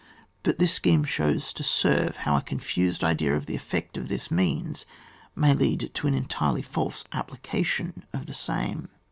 But 0.41 0.57
this 0.57 0.73
scheme 0.73 1.05
serves 1.05 1.53
to 1.53 1.61
show 1.61 2.11
how 2.17 2.35
a 2.35 2.41
confused 2.41 3.03
idea 3.03 3.35
of 3.35 3.45
the 3.45 3.55
effect 3.55 3.97
of 3.99 4.07
this 4.07 4.31
means 4.31 4.87
may 5.35 5.53
lead 5.53 5.91
to 5.93 6.07
an 6.07 6.15
en 6.15 6.25
tirely 6.25 6.63
false 6.65 7.05
application 7.13 8.03
of 8.11 8.25
the 8.25 8.33
same. 8.33 8.89